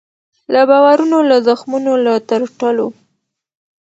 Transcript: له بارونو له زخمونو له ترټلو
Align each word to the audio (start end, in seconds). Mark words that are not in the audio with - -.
له 0.53 0.61
بارونو 0.69 1.17
له 1.29 1.37
زخمونو 1.47 1.93
له 2.05 2.13
ترټلو 2.29 2.87